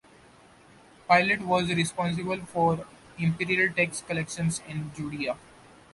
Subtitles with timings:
[1.07, 2.87] Pilate was responsible for
[3.19, 5.37] imperial tax collections in Judaea.